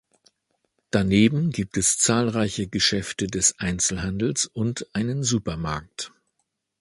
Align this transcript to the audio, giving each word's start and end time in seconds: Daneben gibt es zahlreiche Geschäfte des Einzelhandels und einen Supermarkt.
Daneben 0.89 1.51
gibt 1.51 1.77
es 1.77 1.99
zahlreiche 1.99 2.65
Geschäfte 2.67 3.27
des 3.27 3.59
Einzelhandels 3.59 4.47
und 4.47 4.87
einen 4.93 5.21
Supermarkt. 5.23 6.11